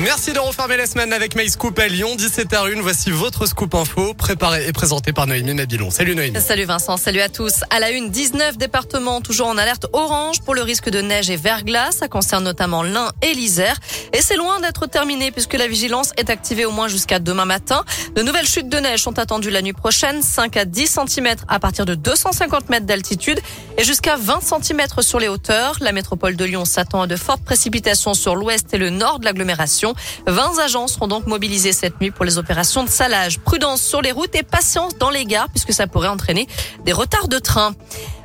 [0.00, 2.80] Merci de refermer la semaine avec My Scoop à Lyon, 17h01.
[2.80, 5.90] Voici votre scoop info, préparé et présenté par Noémie Mabilon.
[5.90, 6.40] Salut Noémie.
[6.40, 7.64] Salut Vincent, salut à tous.
[7.70, 11.36] À la une, 19 départements toujours en alerte orange pour le risque de neige et
[11.36, 11.90] verglas.
[11.90, 13.76] Ça concerne notamment l'Ain et l'Isère.
[14.12, 17.84] Et c'est loin d'être terminé puisque la vigilance est activée au moins jusqu'à demain matin.
[18.14, 21.58] De nouvelles chutes de neige sont attendues la nuit prochaine, 5 à 10 cm à
[21.58, 23.40] partir de 250 mètres d'altitude
[23.78, 25.76] et jusqu'à 20 cm sur les hauteurs.
[25.80, 29.24] La métropole de Lyon s'attend à de fortes précipitations sur l'ouest et le nord de
[29.24, 29.94] l'agglomération.
[30.26, 33.38] 20 agents seront donc mobilisés cette nuit pour les opérations de salage.
[33.38, 36.48] Prudence sur les routes et patience dans les gares puisque ça pourrait entraîner
[36.84, 37.74] des retards de train.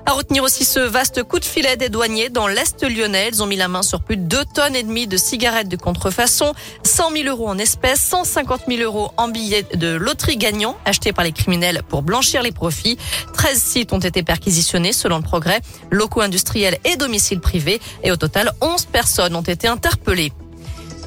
[0.06, 3.30] À retenir aussi ce vaste coup de filet des douaniers dans l'Est lyonnais.
[3.32, 5.78] Ils ont mis la main sur plus de 2 tonnes et demie de cigarettes de
[5.78, 6.54] contrefaçon,
[6.84, 11.24] 100 000 euros en espèces, 150 000 euros en billets de loterie gagnants achetés par
[11.24, 12.98] les criminels pour blanchir les profits.
[13.34, 17.80] 13 sites ont été perquisitionnés selon le progrès, locaux industriels et domiciles privés.
[18.04, 20.34] Et au total, 11 personnes ont été interpellées.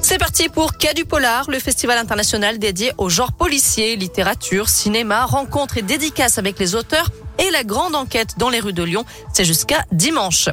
[0.01, 5.25] C'est parti pour Quai du Polar, le festival international dédié au genre policier, littérature, cinéma,
[5.25, 9.05] rencontres et dédicaces avec les auteurs et la grande enquête dans les rues de Lyon.
[9.33, 10.49] C'est jusqu'à dimanche.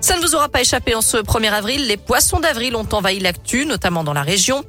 [0.00, 1.86] Ça ne vous aura pas échappé en ce 1er avril.
[1.86, 4.64] Les poissons d'avril ont envahi l'actu, notamment dans la région.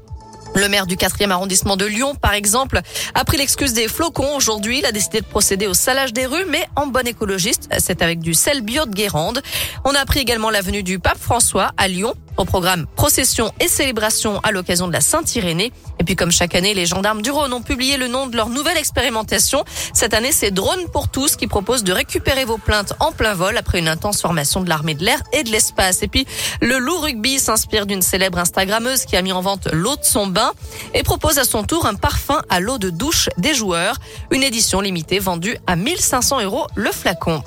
[0.56, 2.82] Le maire du 4e arrondissement de Lyon, par exemple,
[3.14, 4.36] a pris l'excuse des flocons.
[4.36, 7.70] Aujourd'hui, il a décidé de procéder au salage des rues, mais en bon écologiste.
[7.78, 9.42] C'est avec du sel bio de Guérande.
[9.86, 12.16] On a appris également la venue du pape François à Lyon.
[12.40, 15.74] Au programme procession et célébration à l'occasion de la Saint-Irénée.
[16.00, 18.48] Et puis comme chaque année, les gendarmes du Rhône ont publié le nom de leur
[18.48, 19.66] nouvelle expérimentation.
[19.94, 23.58] Cette année, c'est Drone pour tous qui propose de récupérer vos plaintes en plein vol
[23.58, 26.02] après une intense formation de l'armée de l'air et de l'espace.
[26.02, 26.26] Et puis
[26.62, 30.28] le loup rugby s'inspire d'une célèbre Instagrammeuse qui a mis en vente l'eau de son
[30.28, 30.54] bain
[30.94, 33.98] et propose à son tour un parfum à l'eau de douche des joueurs.
[34.32, 37.44] Une édition limitée vendue à 1500 euros le flacon.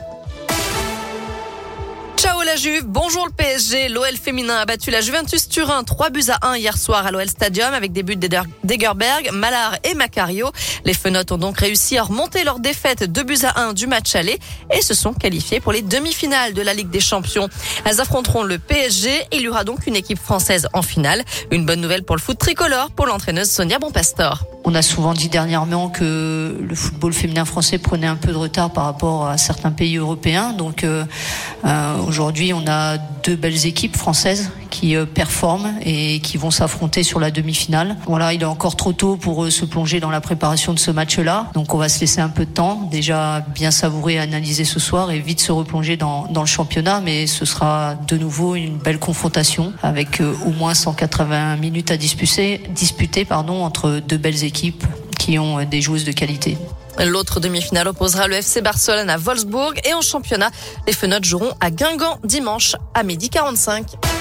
[2.84, 3.89] Bonjour le PSG.
[3.89, 7.27] L'OL féminin a battu la Juventus Turin 3 buts à 1 hier soir à l'OL
[7.27, 10.50] Stadium avec des buts d'Egerberg, Mallard et Macario.
[10.84, 14.15] Les Fenotes ont donc réussi à remonter leur défaite 2 buts à 1 du match
[14.16, 14.38] aller
[14.71, 17.49] et se sont qualifiés pour les demi-finales de la Ligue des Champions.
[17.87, 19.28] Elles affronteront le PSG.
[19.32, 21.25] Il y aura donc une équipe française en finale.
[21.50, 24.44] Une bonne nouvelle pour le foot tricolore pour l'entraîneuse Sonia Bonpastor.
[24.65, 28.71] On a souvent dit dernièrement que le football féminin français prenait un peu de retard
[28.71, 30.53] par rapport à certains pays européens.
[30.53, 31.05] Donc euh,
[31.65, 37.05] euh, aujourd'hui, on a deux belles équipes françaises qui euh, performent et qui vont s'affronter
[37.05, 37.97] sur la demi-finale.
[38.06, 41.50] Voilà, il est encore trop tôt pour se plonger dans la préparation de ce match-là.
[41.55, 45.10] Donc on va se laisser un peu de temps, déjà bien savourer, analyser ce soir
[45.10, 47.00] et vite se replonger dans, dans le championnat.
[47.00, 52.62] Mais ce sera de nouveau une belle confrontation avec au moins 180 minutes à disputer,
[52.71, 54.84] disputer pardon, entre deux belles équipes
[55.19, 56.56] qui ont euh, des joueuses de qualité.
[56.99, 60.50] L'autre demi-finale opposera le FC Barcelone à Wolfsburg et en championnat,
[60.87, 64.12] les Fenotes joueront à Guingamp dimanche à midi 45.